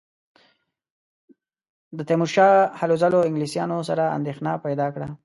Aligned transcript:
د 1.97 1.99
تیمورشاه 2.07 2.55
هلو 2.79 2.95
ځلو 3.01 3.19
انګلیسیانو 3.27 3.77
سره 3.89 4.03
اندېښنه 4.17 4.51
پیدا 4.65 4.87
کړه. 4.93 5.07